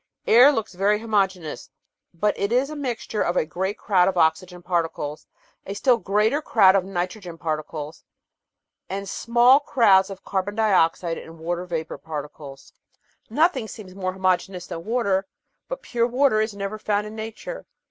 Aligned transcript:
Air 0.25 0.51
looks 0.51 0.73
very 0.73 0.97
homogeneous, 0.99 1.69
but 2.11 2.33
it 2.35 2.51
is 2.51 2.71
a 2.71 2.75
mixture 2.75 3.21
of 3.21 3.37
a 3.37 3.45
great 3.45 3.77
crowd 3.77 4.07
of 4.07 4.17
oxygen 4.17 4.63
particles, 4.63 5.27
a 5.63 5.75
still 5.75 5.97
greater 5.97 6.41
crowd 6.41 6.75
of 6.75 6.83
nitrogen 6.83 7.37
particles, 7.37 8.03
and 8.89 9.07
small 9.07 9.59
crowds 9.59 10.09
of 10.09 10.25
carbon 10.25 10.55
dioxide 10.55 11.19
and 11.19 11.37
water 11.37 11.65
vapour 11.67 11.99
particles. 11.99 12.73
Nothing 13.29 13.67
720 13.67 13.67
The 13.69 14.07
Outline 14.09 14.33
of 14.33 14.41
Science 14.41 14.65
seems 14.65 14.73
more 14.73 14.83
homogeneous 14.83 14.85
than 14.85 14.91
water, 14.91 15.27
but 15.67 15.83
pure 15.83 16.07
water 16.07 16.41
is 16.41 16.55
never 16.55 16.79
found 16.79 17.05
in 17.05 17.13
nature. 17.15 17.67